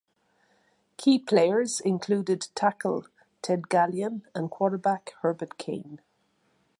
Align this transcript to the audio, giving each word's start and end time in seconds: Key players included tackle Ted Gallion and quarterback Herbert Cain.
Key 0.97 1.19
players 1.19 1.79
included 1.79 2.47
tackle 2.55 3.05
Ted 3.43 3.67
Gallion 3.69 4.23
and 4.33 4.49
quarterback 4.49 5.13
Herbert 5.21 5.59
Cain. 5.59 6.01